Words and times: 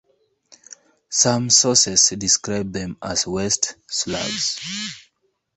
Some 1.09 1.51
sources 1.51 2.09
describe 2.17 2.73
them 2.73 2.97
as 3.03 3.27
West 3.27 3.75
Slavs. 3.87 4.57